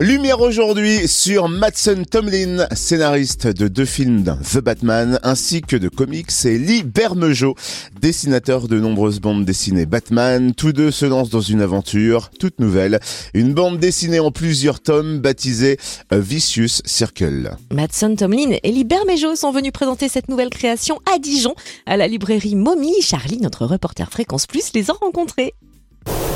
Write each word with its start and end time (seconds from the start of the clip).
Lumière 0.00 0.40
aujourd'hui 0.40 1.06
sur 1.06 1.48
Madsen 1.48 2.04
Tomlin, 2.04 2.66
scénariste 2.72 3.46
de 3.46 3.68
deux 3.68 3.84
films 3.84 4.36
The 4.52 4.58
Batman 4.58 5.20
ainsi 5.22 5.60
que 5.60 5.76
de 5.76 5.88
comics 5.88 6.32
et 6.46 6.58
Lee 6.58 6.82
Bermejo, 6.82 7.54
dessinateur 8.00 8.66
de 8.66 8.80
nombreuses 8.80 9.20
bandes 9.20 9.44
dessinées 9.44 9.86
Batman. 9.86 10.52
Tous 10.52 10.72
deux 10.72 10.90
se 10.90 11.06
lancent 11.06 11.30
dans 11.30 11.40
une 11.40 11.62
aventure 11.62 12.30
toute 12.40 12.58
nouvelle, 12.58 12.98
une 13.34 13.54
bande 13.54 13.78
dessinée 13.78 14.18
en 14.18 14.32
plusieurs 14.32 14.80
tomes 14.80 15.20
baptisée 15.20 15.76
Vicious 16.10 16.82
Circle. 16.84 17.56
Madsen 17.72 18.16
Tomlin 18.16 18.56
et 18.64 18.72
Lee 18.72 18.82
Bermejo 18.82 19.36
sont 19.36 19.52
venus 19.52 19.70
présenter 19.70 20.08
cette 20.08 20.28
nouvelle 20.28 20.50
création 20.50 20.98
à 21.14 21.20
Dijon, 21.20 21.54
à 21.86 21.96
la 21.96 22.08
librairie 22.08 22.56
Mommy. 22.56 23.00
Charlie, 23.00 23.38
notre 23.38 23.64
reporter 23.64 24.10
Fréquence 24.10 24.48
Plus, 24.48 24.72
les 24.74 24.90
a 24.90 24.94
rencontrés. 24.94 25.54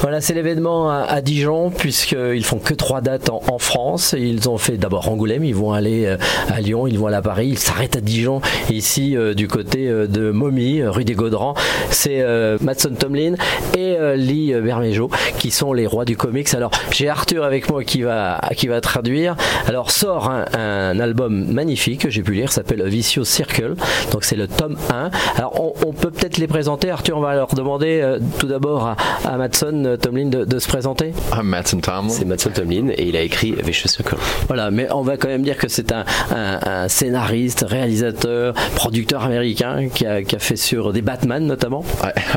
Voilà, 0.00 0.20
c'est 0.20 0.32
l'événement 0.32 0.90
à, 0.90 1.20
Dijon, 1.20 1.70
puisqu'ils 1.70 2.44
font 2.44 2.58
que 2.58 2.72
trois 2.72 3.00
dates 3.00 3.30
en, 3.30 3.58
France. 3.58 4.14
Ils 4.16 4.48
ont 4.48 4.56
fait 4.56 4.76
d'abord 4.76 5.08
Angoulême, 5.08 5.44
ils 5.44 5.54
vont 5.54 5.72
aller 5.72 6.06
euh, 6.06 6.16
à 6.48 6.60
Lyon, 6.60 6.86
ils 6.86 6.96
vont 6.96 7.08
aller 7.08 7.16
à 7.16 7.22
Paris, 7.22 7.48
ils 7.48 7.58
s'arrêtent 7.58 7.96
à 7.96 8.00
Dijon, 8.00 8.40
ici 8.70 9.16
euh, 9.16 9.34
du 9.34 9.48
côté 9.48 9.88
euh, 9.88 10.06
de 10.06 10.30
Mommy, 10.30 10.84
rue 10.84 11.04
des 11.04 11.14
Gaudrans. 11.14 11.54
C'est 11.90 12.24
Matson 12.60 12.92
Tomlin 12.98 13.34
et 13.76 13.96
Lee 14.16 14.54
Bermejo 14.54 15.10
qui 15.38 15.50
sont 15.50 15.72
les 15.72 15.86
rois 15.86 16.04
du 16.04 16.16
comics. 16.16 16.52
Alors, 16.54 16.70
j'ai 16.92 17.08
Arthur 17.08 17.44
avec 17.44 17.68
moi 17.68 17.82
qui 17.82 18.02
va, 18.02 18.40
qui 18.56 18.68
va 18.68 18.80
traduire. 18.80 19.36
Alors, 19.66 19.90
sort 19.90 20.30
un, 20.30 21.00
album 21.00 21.52
magnifique 21.52 22.02
que 22.02 22.10
j'ai 22.10 22.22
pu 22.22 22.32
lire, 22.32 22.52
s'appelle 22.52 22.86
Vicious 22.86 23.24
Circle. 23.24 23.74
Donc, 24.12 24.24
c'est 24.24 24.36
le 24.36 24.46
tome 24.46 24.76
1. 24.90 25.10
Alors, 25.36 25.74
on, 25.84 25.92
peut 25.92 26.10
peut-être 26.10 26.38
les 26.38 26.46
présenter. 26.46 26.90
Arthur, 26.90 27.18
on 27.18 27.20
va 27.20 27.34
leur 27.34 27.54
demander 27.54 28.18
tout 28.38 28.46
d'abord 28.46 28.86
à, 28.86 28.96
à 29.24 29.36
Matson 29.36 29.87
euh, 29.88 29.96
Tomlin 29.96 30.26
de, 30.26 30.58
se 30.58 30.68
présenter 30.68 31.12
C'est 32.08 32.24
Matson 32.24 32.50
Tomlin 32.50 32.90
et 32.96 33.08
il 33.08 33.16
a 33.16 33.22
écrit 33.22 33.54
Vicious 33.64 33.88
Circle. 33.88 34.16
Voilà, 34.46 34.70
mais 34.70 34.88
on 34.92 35.02
va 35.02 35.16
quand 35.16 35.28
même 35.28 35.42
dire 35.42 35.56
que 35.56 35.68
c'est 35.68 35.92
un, 35.92 36.04
scénariste, 36.88 37.64
réalisateur, 37.68 38.54
producteur 38.74 39.24
américain 39.24 39.88
qui 39.92 40.06
a, 40.06 40.22
fait 40.38 40.56
sur 40.56 40.92
des 40.92 41.02
Batman 41.02 41.46
notamment. 41.46 41.84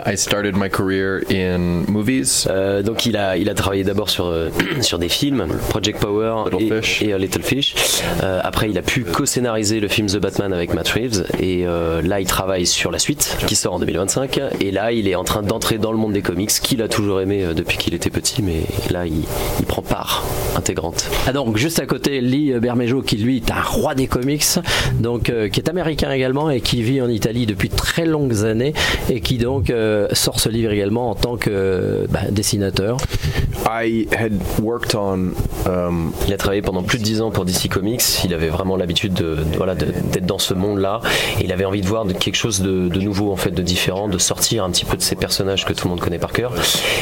I, 0.06 0.18
started 0.18 0.56
my 0.56 0.70
career 0.70 1.22
in 1.32 1.84
movies. 1.88 2.48
Euh, 2.50 2.82
donc 2.82 3.06
il 3.06 3.18
a, 3.18 3.38
il 3.38 3.50
a 3.50 3.54
travaillé 3.54 3.84
d'abord 3.84 4.10
sur, 4.10 4.26
euh, 4.26 4.50
sur 4.82 5.00
des 5.00 5.10
films, 5.10 5.48
Project 5.70 6.00
Power 6.00 6.46
et, 6.60 7.18
Little 7.18 7.44
Fish. 7.44 7.76
après 8.22 8.70
il 8.70 8.78
a 8.78 8.82
pu 8.82 9.04
co-scénariser 9.04 9.80
le 9.80 9.88
film 9.88 10.08
The 10.08 10.18
Batman 10.18 10.54
avec 10.54 10.74
Matt 10.74 10.90
Reeves 10.90 11.26
et 11.40 11.66
là 11.66 12.20
il 12.20 12.28
travaille 12.28 12.66
sur 12.66 12.92
la 12.92 13.00
suite 13.00 13.38
qui 13.48 13.56
sort 13.56 13.74
en 13.74 13.80
2025 13.80 14.40
et 14.60 14.72
là 14.72 14.92
il 14.92 15.08
est 15.08 15.16
en 15.16 15.24
train 15.24 15.42
d'entrer 15.42 15.78
dans 15.78 15.92
le 15.92 15.98
monde 15.98 16.14
des 16.14 16.22
comics 16.22 16.52
qu'il 16.62 16.82
a 16.82 16.88
toujours 16.88 17.22
aimé 17.22 17.41
euh, 17.44 17.54
depuis 17.54 17.78
qu'il 17.78 17.94
était 17.94 18.10
petit, 18.10 18.42
mais 18.42 18.64
là, 18.90 19.06
il, 19.06 19.24
prend 19.68 19.82
part 19.82 20.24
intégrante. 20.56 21.10
Ah 21.28 21.34
donc, 21.34 21.58
juste 21.58 21.80
à 21.80 21.86
côté, 21.86 22.20
Lee 22.20 22.52
Bermejo, 22.60 23.02
qui 23.02 23.16
lui 23.18 23.38
est 23.38 23.52
un 23.52 23.62
roi 23.62 23.96
des 23.96 24.08
comics, 24.08 24.44
donc 25.00 25.30
euh, 25.30 25.50
qui 25.50 25.60
est 25.60 25.70
américain 25.70 26.12
également 26.12 26.50
et 26.50 26.62
qui 26.62 26.82
vit 26.82 27.02
en 27.02 27.10
Italie 27.10 27.46
depuis 27.46 27.70
très 27.70 28.06
longues 28.06 28.44
années 28.44 28.74
et 29.10 29.22
qui 29.22 29.38
donc 29.38 29.70
euh, 29.70 30.08
sort 30.14 30.40
ce 30.40 30.50
livre 30.50 30.72
également 30.72 31.10
en 31.10 31.16
tant 31.16 31.38
que 31.38 32.06
bah, 32.10 32.22
dessinateur. 32.32 32.98
I 33.66 34.08
had 34.12 34.34
worked 34.60 34.96
on, 34.96 35.34
um, 35.68 36.12
Il 36.28 36.34
a 36.34 36.38
travaillé 36.38 36.62
pendant 36.62 36.84
plus 36.84 36.98
de 36.98 37.04
10 37.04 37.22
ans 37.22 37.32
pour 37.32 37.46
DC 37.46 37.70
Comics. 37.70 38.24
Il 38.26 38.34
avait 38.34 38.50
vraiment 38.50 38.76
l'habitude 38.76 39.14
de, 39.14 39.38
voilà, 39.58 39.76
d'être 39.76 40.26
dans 40.26 40.40
ce 40.40 40.54
monde-là. 40.54 41.02
Et 41.40 41.46
il 41.46 41.52
avait 41.52 41.66
envie 41.66 41.82
de 41.82 41.88
voir 41.88 42.06
quelque 42.08 42.36
chose 42.36 42.62
de, 42.62 42.90
de, 42.90 43.00
nouveau, 43.00 43.32
en 43.32 43.36
fait, 43.36 43.52
de 43.52 43.62
différent, 43.62 44.08
de 44.08 44.18
sortir 44.18 44.64
un 44.64 44.72
petit 44.72 44.86
peu 44.86 44.98
de 44.98 45.02
ces 45.02 45.16
personnages 45.16 45.66
que 45.66 45.74
tout 45.74 45.88
le 45.88 45.92
monde 45.92 46.00
connaît 46.00 46.20
par 46.20 46.32
cœur. 46.32 46.54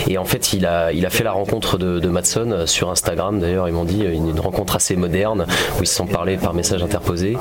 Et 0.08 0.18
en 0.18 0.26
fait, 0.30 0.54
il 0.54 0.66
a, 0.66 1.10
fait 1.10 1.24
la 1.24 1.32
rencontre 1.32 1.78
de, 1.78 2.00
de 2.00 2.08
Matson 2.08 2.52
euh, 2.52 2.66
sur 2.66 2.90
Instagram. 2.90 3.40
D'ailleurs, 3.40 3.68
ils 3.68 3.74
m'ont 3.74 3.84
dit 3.84 4.06
euh, 4.06 4.14
une, 4.14 4.40
rencontre 4.40 4.76
assez 4.76 4.96
moderne 4.96 5.46
où 5.78 5.84
ils 5.84 5.88
se 5.88 5.96
sont 5.96 6.06
parlé 6.06 6.38
par 6.38 6.54
message 6.54 6.84
interposé. 6.84 7.36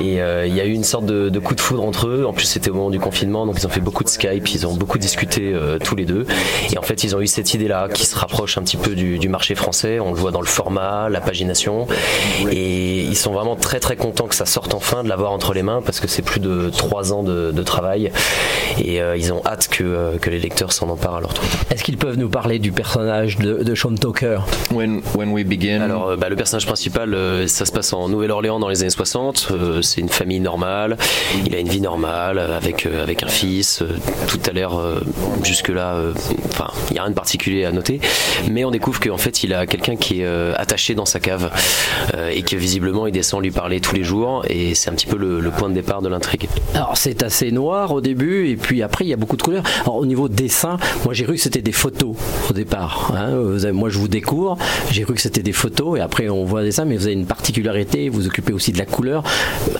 Et 0.00 0.20
euh, 0.20 0.46
il 0.46 0.54
y 0.54 0.60
a 0.60 0.66
eu 0.66 0.72
une 0.72 0.84
sorte 0.84 1.06
de, 1.06 1.38
coup 1.38 1.54
de 1.54 1.60
foudre 1.60 1.84
entre 1.84 2.08
eux. 2.08 2.26
En 2.26 2.32
plus, 2.32 2.44
c'était 2.44 2.70
au 2.70 2.74
moment 2.74 2.90
du 2.90 3.00
confinement, 3.00 3.46
donc 3.46 3.56
ils 3.58 3.66
ont 3.66 3.70
fait 3.70 3.80
beaucoup 3.80 4.04
de 4.04 4.08
Skype, 4.08 4.46
ils 4.48 4.66
ont 4.66 4.74
beaucoup 4.74 4.98
discuté 4.98 5.56
tous 5.82 5.96
les 5.96 6.04
deux. 6.04 6.26
Et 6.72 6.78
en 6.78 6.82
fait, 6.82 7.02
ils 7.04 7.16
ont 7.16 7.20
eu 7.20 7.26
cette 7.26 7.54
idée-là 7.54 7.88
qui 7.88 8.04
se 8.04 8.16
rapproche 8.16 8.58
un 8.58 8.62
petit 8.62 8.76
peu 8.76 8.94
du, 8.94 9.28
marché 9.28 9.54
français. 9.54 10.00
On 10.00 10.12
le 10.12 10.18
voit 10.18 10.30
dans 10.30 10.40
le 10.40 10.46
format, 10.46 11.08
la 11.08 11.20
pagination. 11.20 11.86
Et 12.50 13.00
ils 13.00 13.16
sont 13.16 13.32
vraiment 13.32 13.56
très 13.56 13.80
très 13.80 13.96
contents 13.96 14.26
que 14.26 14.34
ça 14.34 14.46
sorte 14.46 14.74
enfin, 14.74 15.02
de 15.02 15.08
l'avoir 15.08 15.32
entre 15.32 15.54
les 15.54 15.62
mains 15.62 15.80
parce 15.82 16.00
que 16.00 16.08
c'est 16.08 16.22
plus 16.22 16.40
de 16.40 16.70
trois 16.70 17.12
ans 17.12 17.22
de, 17.22 17.62
travail. 17.62 18.12
Et 18.78 19.00
ils 19.16 19.32
ont 19.32 19.42
hâte 19.46 19.68
que, 19.68 20.18
les 20.28 20.38
lecteurs 20.38 20.72
s'en 20.72 20.90
emparent 20.90 21.16
à 21.16 21.20
leur 21.20 21.34
tour. 21.34 21.44
Nous 22.18 22.28
parler 22.28 22.58
du 22.58 22.72
personnage 22.72 23.38
de, 23.38 23.62
de 23.62 23.74
Sean 23.74 23.94
Tucker 23.94 24.40
when, 24.72 25.00
when 25.14 25.30
we 25.30 25.44
begin... 25.44 25.80
Alors, 25.80 26.08
euh, 26.08 26.16
bah, 26.16 26.28
le 26.28 26.36
personnage 26.36 26.66
principal, 26.66 27.14
euh, 27.14 27.46
ça 27.46 27.64
se 27.64 27.72
passe 27.72 27.92
en 27.92 28.08
Nouvelle-Orléans 28.08 28.58
dans 28.58 28.68
les 28.68 28.82
années 28.82 28.90
60. 28.90 29.48
Euh, 29.50 29.82
c'est 29.82 30.00
une 30.00 30.08
famille 30.08 30.40
normale. 30.40 30.96
Il 31.46 31.54
a 31.54 31.58
une 31.58 31.68
vie 31.68 31.80
normale 31.80 32.38
avec, 32.38 32.86
avec 32.86 33.22
un 33.22 33.28
fils. 33.28 33.82
tout 34.28 34.40
a 34.48 34.52
l'air 34.52 34.72
jusque-là. 35.42 36.00
Enfin, 36.46 36.70
il 36.90 36.94
n'y 36.94 36.98
a 36.98 37.02
rien 37.02 37.10
de 37.10 37.14
particulier 37.14 37.64
à 37.64 37.72
noter. 37.72 38.00
Mais 38.50 38.64
on 38.64 38.70
découvre 38.70 39.00
qu'en 39.00 39.16
fait, 39.16 39.44
il 39.44 39.54
a 39.54 39.66
quelqu'un 39.66 39.96
qui 39.96 40.22
est 40.22 40.26
attaché 40.56 40.94
dans 40.94 41.06
sa 41.06 41.20
cave 41.20 41.50
et 42.30 42.42
que 42.42 42.56
visiblement, 42.56 43.06
il 43.06 43.12
descend 43.12 43.42
lui 43.42 43.50
parler 43.50 43.80
tous 43.80 43.94
les 43.94 44.04
jours. 44.04 44.44
Et 44.48 44.74
c'est 44.74 44.90
un 44.90 44.94
petit 44.94 45.06
peu 45.06 45.16
le, 45.16 45.40
le 45.40 45.50
point 45.50 45.68
de 45.68 45.74
départ 45.74 46.02
de 46.02 46.08
l'intrigue. 46.08 46.48
Alors, 46.74 46.96
c'est 46.96 47.22
assez 47.22 47.50
noir 47.52 47.92
au 47.92 48.00
début. 48.00 48.48
Et 48.48 48.56
puis 48.56 48.82
après, 48.82 49.04
il 49.04 49.08
y 49.08 49.14
a 49.14 49.16
beaucoup 49.16 49.36
de 49.36 49.42
couleurs. 49.42 49.64
Alors, 49.82 49.96
au 49.96 50.06
niveau 50.06 50.28
dessin, 50.28 50.76
moi, 51.04 51.14
j'ai 51.14 51.24
cru 51.24 51.34
que 51.34 51.40
c'était 51.40 51.62
des 51.62 51.72
photos 51.72 52.07
au 52.48 52.52
départ. 52.52 53.12
Hein. 53.16 53.72
moi, 53.72 53.88
je 53.88 53.98
vous 53.98 54.08
découvre, 54.08 54.56
j'ai 54.90 55.02
cru 55.02 55.14
que 55.14 55.20
c'était 55.20 55.42
des 55.42 55.52
photos 55.52 55.98
et 55.98 56.00
après 56.00 56.28
on 56.28 56.44
voit 56.44 56.60
un 56.60 56.64
dessin, 56.64 56.84
mais 56.84 56.96
vous 56.96 57.06
avez 57.06 57.14
une 57.14 57.26
particularité, 57.26 58.08
vous 58.08 58.26
occupez 58.26 58.52
aussi 58.52 58.72
de 58.72 58.78
la 58.78 58.86
couleur. 58.86 59.22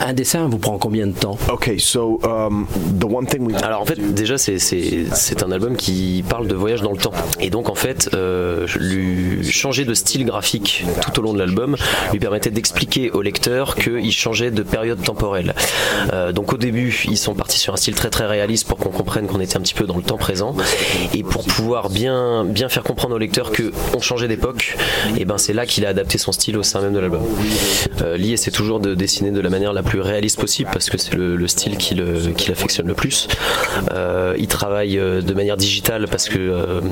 Un 0.00 0.12
dessin 0.12 0.48
vous 0.48 0.58
prend 0.58 0.78
combien 0.78 1.06
de 1.06 1.12
temps? 1.12 1.38
So 1.78 2.20
um, 2.24 2.66
the 2.98 3.04
one 3.04 3.26
thing 3.26 3.42
we... 3.42 3.54
Alors 3.62 3.82
en 3.82 3.86
fait, 3.86 4.14
déjà 4.14 4.38
c'est 4.38 5.42
un 5.42 5.52
album 5.52 5.76
qui 5.76 6.24
parle 6.28 6.46
de 6.46 6.54
voyage 6.54 6.82
dans 6.82 6.92
le 6.92 6.98
temps 6.98 7.12
et 7.40 7.50
donc 7.50 7.68
en 7.68 7.74
fait, 7.74 8.10
euh, 8.14 8.66
lui 8.78 9.44
changer 9.50 9.84
de 9.84 9.94
style 9.94 10.24
graphique 10.24 10.84
tout 11.02 11.20
au 11.20 11.22
long 11.22 11.32
de 11.32 11.38
l'album 11.38 11.76
lui 12.12 12.18
permettait 12.18 12.50
d'expliquer 12.50 13.10
au 13.10 13.22
lecteur 13.22 13.74
qu'il 13.76 14.12
changeait 14.12 14.50
de 14.50 14.62
période 14.62 15.02
temporelle. 15.02 15.54
Euh, 16.12 16.32
donc 16.32 16.52
au 16.52 16.56
début, 16.56 17.04
ils 17.08 17.18
sont 17.18 17.34
partis 17.34 17.58
sur 17.58 17.74
un 17.74 17.76
style 17.76 17.94
très 17.94 18.10
très 18.10 18.26
réaliste 18.26 18.66
pour 18.66 18.78
qu'on 18.78 18.90
comprenne 18.90 19.26
qu'on 19.26 19.40
était 19.40 19.56
un 19.56 19.60
petit 19.60 19.74
peu 19.74 19.86
dans 19.86 19.96
le 19.96 20.02
temps 20.02 20.16
présent 20.16 20.54
et 21.14 21.22
pour 21.22 21.44
pouvoir 21.44 21.90
bien, 21.90 22.17
bien 22.44 22.68
faire 22.68 22.82
comprendre 22.82 23.14
au 23.14 23.18
lecteur 23.18 23.52
qu'on 23.52 24.00
changeait 24.00 24.28
d'époque, 24.28 24.76
et 25.16 25.24
ben 25.24 25.38
c'est 25.38 25.52
là 25.52 25.66
qu'il 25.66 25.84
a 25.86 25.90
adapté 25.90 26.18
son 26.18 26.32
style 26.32 26.56
au 26.56 26.62
sein 26.62 26.80
même 26.80 26.92
de 26.92 26.98
l'album. 26.98 27.22
Euh, 28.02 28.16
Lee 28.16 28.32
essaie 28.32 28.50
toujours 28.50 28.80
de 28.80 28.94
dessiner 28.94 29.30
de 29.30 29.40
la 29.40 29.50
manière 29.50 29.72
la 29.72 29.82
plus 29.82 30.00
réaliste 30.00 30.40
possible 30.40 30.70
parce 30.72 30.90
que 30.90 30.98
c'est 30.98 31.14
le, 31.14 31.48
style 31.48 31.76
qu'il 31.78 32.02
affectionne 32.52 32.86
le 32.86 32.94
plus. 32.94 33.28
Euh, 33.92 34.34
il 34.38 34.48
travaille 34.48 34.98
euh, 34.98 35.22
de 35.22 35.34
manière 35.34 35.56
digitale 35.56 36.06
parce 36.10 36.28
que 36.28 36.82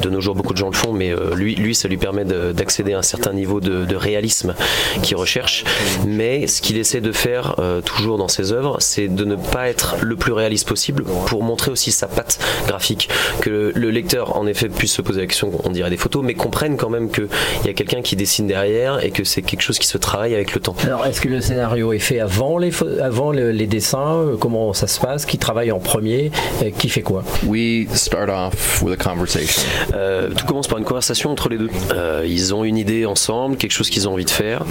de 0.00 0.10
nos 0.10 0.20
jours 0.20 0.34
beaucoup 0.34 0.52
de 0.52 0.58
gens 0.58 0.68
le 0.68 0.74
font, 0.74 0.92
mais 0.92 1.14
lui, 1.34 1.74
ça 1.74 1.88
lui 1.88 1.96
permet 1.96 2.24
d'accéder 2.24 2.92
à 2.92 2.98
un 2.98 3.02
certain 3.02 3.32
niveau 3.32 3.60
de, 3.60 3.94
réalisme 3.94 4.54
qu'il 5.02 5.16
recherche. 5.16 5.64
Mais 6.06 6.46
ce 6.46 6.60
qu'il 6.60 6.76
essaie 6.78 7.00
de 7.00 7.12
faire 7.12 7.56
toujours 7.84 8.18
dans 8.18 8.28
ses 8.28 8.52
œuvres, 8.52 8.78
c'est 8.80 9.08
de 9.08 9.24
ne 9.24 9.36
pas 9.36 9.68
être 9.68 9.96
le 10.00 10.16
plus 10.16 10.32
réaliste 10.32 10.66
possible 10.66 11.04
pour 11.26 11.42
montrer 11.42 11.70
aussi 11.70 11.92
sa 11.92 12.08
patte 12.08 12.38
graphique, 12.66 13.08
que 13.40 13.72
le 13.74 13.90
lecteur 13.90 14.36
en 14.36 14.46
effet 14.46 14.53
puisse 14.54 14.92
se 14.92 15.02
poser 15.02 15.20
la 15.22 15.26
question, 15.26 15.50
on 15.64 15.70
dirait 15.70 15.90
des 15.90 15.96
photos, 15.96 16.22
mais 16.24 16.34
comprennent 16.34 16.76
quand 16.76 16.90
même 16.90 17.10
qu'il 17.10 17.28
y 17.64 17.68
a 17.68 17.72
quelqu'un 17.72 18.02
qui 18.02 18.16
dessine 18.16 18.46
derrière 18.46 19.04
et 19.04 19.10
que 19.10 19.24
c'est 19.24 19.42
quelque 19.42 19.62
chose 19.62 19.78
qui 19.78 19.86
se 19.86 19.98
travaille 19.98 20.34
avec 20.34 20.54
le 20.54 20.60
temps. 20.60 20.76
Alors, 20.84 21.06
est-ce 21.06 21.20
que 21.20 21.28
le 21.28 21.40
scénario 21.40 21.92
est 21.92 21.98
fait 21.98 22.20
avant 22.20 22.58
les, 22.58 22.72
avant 23.02 23.32
les 23.32 23.66
dessins? 23.66 24.14
Euh, 24.16 24.36
Comment 24.38 24.72
ça 24.72 24.86
se 24.86 25.00
passe? 25.00 25.26
Qui 25.26 25.38
travaille 25.38 25.72
en 25.72 25.78
premier? 25.78 26.30
Qui 26.78 26.88
fait 26.88 27.02
quoi? 27.02 27.24
We 27.46 27.86
start 27.94 28.28
off 28.28 28.82
with 28.82 28.92
a 28.98 29.02
conversation. 29.02 29.62
Euh, 29.94 30.30
tout 30.30 30.46
commence 30.46 30.68
par 30.68 30.78
une 30.78 30.84
conversation 30.84 31.30
entre 31.30 31.48
les 31.48 31.58
deux. 31.58 31.70
Euh, 31.94 32.24
ils 32.26 32.54
ont 32.54 32.64
une 32.64 32.76
idée 32.76 33.06
ensemble, 33.06 33.56
quelque 33.56 33.72
chose 33.72 33.90
qu'ils 33.90 34.08
ont 34.08 34.12
envie 34.12 34.24
de 34.24 34.30
faire. 34.30 34.64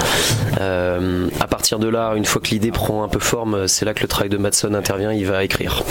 à 0.59 1.47
partir 1.47 1.79
de 1.79 1.87
là, 1.87 2.13
une 2.15 2.25
fois 2.25 2.41
que 2.41 2.49
l'idée 2.49 2.71
prend 2.71 3.03
un 3.03 3.07
peu 3.07 3.19
forme, 3.19 3.67
c'est 3.67 3.85
là 3.85 3.93
que 3.93 4.01
le 4.01 4.07
travail 4.07 4.29
de 4.29 4.37
Matson 4.37 4.73
intervient. 4.73 5.11
Il 5.11 5.25
va 5.25 5.43
écrire. 5.43 5.83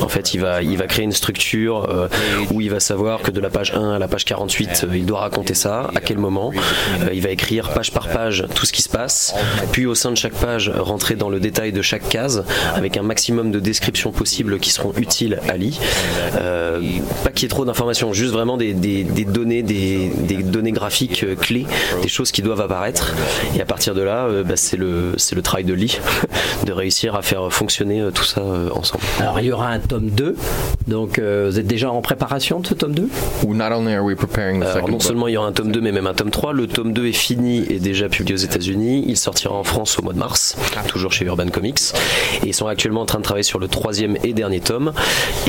En 0.00 0.08
fait, 0.08 0.34
il 0.34 0.40
va, 0.40 0.62
il 0.62 0.76
va 0.76 0.86
créer 0.86 1.04
une 1.04 1.12
structure 1.12 2.08
où 2.50 2.60
il 2.60 2.70
va 2.70 2.80
savoir 2.80 3.22
que 3.22 3.30
de 3.34 3.40
la 3.40 3.50
page 3.50 3.72
1 3.74 3.92
à 3.92 3.98
la 3.98 4.08
page 4.08 4.24
48, 4.24 4.86
il 4.94 5.06
doit 5.06 5.20
raconter 5.20 5.54
ça, 5.54 5.90
à 5.94 6.00
quel 6.00 6.18
moment. 6.18 6.52
Euh, 7.02 7.10
il 7.12 7.20
va 7.20 7.30
écrire 7.30 7.70
page 7.72 7.90
par 7.90 8.08
page 8.08 8.46
tout 8.54 8.64
ce 8.64 8.72
qui 8.72 8.82
se 8.82 8.88
passe, 8.88 9.34
puis 9.72 9.86
au 9.86 9.94
sein 9.94 10.10
de 10.10 10.16
chaque 10.16 10.34
page, 10.34 10.70
rentrer 10.70 11.16
dans 11.16 11.28
le 11.28 11.40
détail 11.40 11.72
de 11.72 11.82
chaque 11.82 12.08
case, 12.08 12.44
avec 12.74 12.96
un 12.96 13.02
maximum 13.02 13.50
de 13.50 13.60
descriptions 13.60 14.12
possibles 14.12 14.58
qui 14.58 14.70
seront 14.70 14.92
utiles 14.96 15.40
à 15.48 15.56
Lee. 15.56 15.78
Euh, 16.36 16.80
pas 17.24 17.30
qu'il 17.30 17.42
y 17.42 17.46
ait 17.46 17.48
trop 17.48 17.64
d'informations, 17.64 18.12
juste 18.12 18.32
vraiment 18.32 18.56
des, 18.56 18.72
données 18.72 19.62
des, 19.62 20.08
des 20.08 20.42
données 20.42 20.72
graphiques 20.72 21.24
euh, 21.24 21.34
clés, 21.34 21.66
des 22.02 22.08
choses 22.08 22.32
qui 22.32 22.42
doivent 22.42 22.60
apparaître. 22.60 23.14
Et 23.56 23.60
à 23.60 23.66
partir 23.66 23.94
de 23.94 24.02
là, 24.02 24.26
euh, 24.26 24.44
bah, 24.44 24.56
c'est 24.56 24.76
le, 24.76 25.14
c'est 25.16 25.34
le 25.34 25.42
travail 25.42 25.64
de 25.64 25.74
Lee 25.74 25.98
de 26.64 26.72
réussir 26.72 27.14
à 27.14 27.22
faire 27.22 27.52
fonctionner 27.52 28.00
euh, 28.00 28.10
tout 28.10 28.24
ça 28.24 28.40
euh, 28.40 28.70
ensemble. 28.74 29.02
Alors 29.20 29.40
il 29.40 29.46
y 29.46 29.52
aura 29.52 29.68
un 29.68 29.80
tome 29.80 30.10
2, 30.10 30.36
donc 30.86 31.18
euh, 31.18 31.48
vous 31.50 31.58
êtes 31.58 31.66
déjà 31.66 31.90
en 31.90 32.00
préparation 32.02 32.60
de 32.60 32.66
ce 32.66 32.74
tome 32.74 32.94
2 32.94 33.08
Not 33.46 33.72
only 33.72 33.94
are 33.94 34.04
we 34.04 34.16
preparing 34.16 34.60
the 34.60 34.64
Alors 34.64 34.74
second 34.74 34.86
non 34.88 34.92
book, 34.94 35.02
seulement 35.02 35.28
il 35.28 35.34
y 35.34 35.36
aura 35.36 35.46
un 35.46 35.52
tome 35.52 35.70
2 35.70 35.80
mais 35.80 35.92
même 35.92 36.06
un 36.06 36.14
tome 36.14 36.30
3. 36.30 36.52
Le 36.52 36.66
tome 36.66 36.92
2 36.92 37.06
est 37.06 37.12
fini 37.12 37.64
et 37.70 37.78
déjà 37.78 38.08
publié 38.08 38.34
aux 38.34 38.42
États-Unis. 38.42 39.04
Il 39.06 39.16
sortira 39.16 39.54
en 39.54 39.64
France 39.64 39.98
au 39.98 40.02
mois 40.02 40.12
de 40.12 40.18
mars, 40.18 40.56
toujours 40.88 41.12
chez 41.12 41.24
Urban 41.24 41.48
Comics. 41.48 41.78
Et 42.42 42.48
ils 42.48 42.54
sont 42.54 42.66
actuellement 42.66 43.02
en 43.02 43.06
train 43.06 43.18
de 43.18 43.24
travailler 43.24 43.44
sur 43.44 43.58
le 43.58 43.68
troisième 43.68 44.16
et 44.24 44.32
dernier 44.32 44.60
tome. 44.60 44.92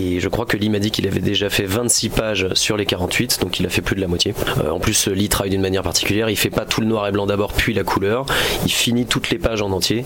Et 0.01 0.19
je 0.19 0.29
crois 0.29 0.45
que 0.45 0.57
Lee 0.57 0.69
m'a 0.69 0.79
dit 0.79 0.91
qu'il 0.91 1.07
avait 1.07 1.19
déjà 1.19 1.49
fait 1.49 1.65
26 1.65 2.09
pages 2.09 2.47
sur 2.53 2.77
les 2.77 2.85
48, 2.85 3.39
donc 3.41 3.59
il 3.59 3.65
a 3.65 3.69
fait 3.69 3.81
plus 3.81 3.95
de 3.95 4.01
la 4.01 4.07
moitié. 4.07 4.33
Euh, 4.63 4.69
en 4.69 4.79
plus, 4.79 5.07
Lee 5.07 5.29
travaille 5.29 5.51
d'une 5.51 5.61
manière 5.61 5.83
particulière. 5.83 6.29
Il 6.29 6.37
fait 6.37 6.49
pas 6.49 6.65
tout 6.65 6.81
le 6.81 6.87
noir 6.87 7.07
et 7.07 7.11
blanc 7.11 7.25
d'abord 7.25 7.53
puis 7.53 7.73
la 7.73 7.83
couleur. 7.83 8.25
Il 8.65 8.71
finit 8.71 9.05
toutes 9.05 9.29
les 9.29 9.37
pages 9.37 9.61
en 9.61 9.71
entier. 9.71 10.05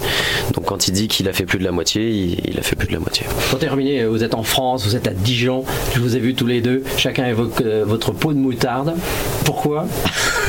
Donc 0.53 0.65
quand 0.65 0.87
il 0.87 0.91
dit 0.91 1.07
qu'il 1.07 1.27
a 1.27 1.33
fait 1.33 1.45
plus 1.45 1.59
de 1.59 1.63
la 1.63 1.71
moitié, 1.71 2.09
il, 2.09 2.39
il 2.45 2.59
a 2.59 2.61
fait 2.61 2.75
plus 2.75 2.87
de 2.87 2.93
la 2.93 2.99
moitié. 2.99 3.25
Pour 3.49 3.59
terminer, 3.59 4.05
vous 4.05 4.23
êtes 4.23 4.35
en 4.35 4.43
France, 4.43 4.85
vous 4.85 4.95
êtes 4.95 5.07
à 5.07 5.13
Dijon, 5.13 5.65
je 5.93 5.99
vous 5.99 6.15
ai 6.15 6.19
vu 6.19 6.33
tous 6.35 6.47
les 6.47 6.61
deux, 6.61 6.83
chacun 6.97 7.25
évoque 7.25 7.58
votre 7.61 8.11
pot 8.11 8.33
de 8.33 8.39
moutarde. 8.39 8.93
Pourquoi 9.45 9.85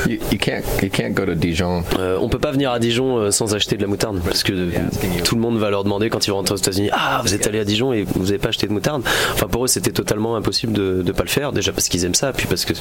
you, 0.07 0.19
you 0.31 0.39
can't 0.39 0.63
you 0.83 0.91
can't 0.91 1.13
go 1.13 1.25
to 1.25 1.35
Dijon. 1.35 1.83
Euh, 1.99 2.19
on 2.21 2.29
peut 2.29 2.39
pas 2.39 2.53
venir 2.53 2.71
à 2.71 2.79
Dijon 2.79 3.19
euh, 3.19 3.31
sans 3.31 3.55
acheter 3.55 3.77
de 3.77 3.83
la 3.83 3.89
moutarde 3.89 4.21
parce 4.25 4.43
que 4.43 4.53
tout 5.23 5.35
le 5.35 5.41
monde 5.41 5.59
va 5.59 5.71
leur 5.71 5.85
demander 5.85 6.11
quand 6.11 6.27
ils 6.27 6.31
vont 6.31 6.37
rentrer 6.37 6.55
aux 6.55 6.59
États-Unis 6.59 6.91
Ah, 6.93 7.21
vous 7.23 7.35
êtes 7.35 7.47
allé 7.47 7.61
à 7.61 7.65
Dijon 7.65 7.93
et 7.93 8.03
vous 8.03 8.25
n'avez 8.25 8.39
pas 8.39 8.49
acheté 8.49 8.67
de 8.67 8.73
moutarde? 8.73 9.03
Enfin, 9.33 9.47
pour 9.47 9.65
eux, 9.65 9.69
c'était 9.69 9.93
totalement 9.93 10.37
impossible 10.37 10.73
de 10.73 11.03
ne 11.05 11.13
pas 11.13 11.23
le 11.23 11.29
faire. 11.29 11.53
Déjà 11.53 11.73
parce 11.73 11.89
qu'ils 11.89 12.05
aiment 12.05 12.15
ça, 12.15 12.33
puis 12.33 12.47
parce 12.47 12.65
que 12.65 12.75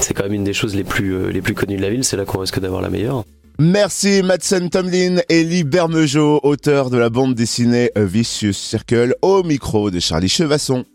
c'est 0.00 0.14
quand 0.14 0.24
même 0.24 0.34
une 0.34 0.44
des 0.44 0.52
choses 0.52 0.74
les 0.74 0.84
plus, 0.84 1.14
euh, 1.14 1.30
les 1.30 1.42
plus 1.42 1.54
connues 1.54 1.76
de 1.76 1.82
la 1.82 1.90
ville. 1.90 2.04
C'est 2.04 2.16
là 2.16 2.24
qu'on 2.24 2.38
risque 2.38 2.60
d'avoir 2.60 2.82
la 2.82 2.90
meilleure. 2.90 3.24
Merci 3.58 4.22
Madsen 4.22 4.70
Tomlin 4.70 5.18
et 5.28 5.44
Lee 5.44 5.64
Bermejo, 5.64 6.40
auteur 6.42 6.88
de 6.88 6.96
la 6.96 7.10
bande 7.10 7.34
dessinée 7.34 7.90
A 7.94 8.04
Vicious 8.04 8.54
Circle, 8.54 9.14
au 9.20 9.42
micro 9.42 9.90
de 9.90 10.00
Charlie 10.00 10.30
Chevasson. 10.30 10.84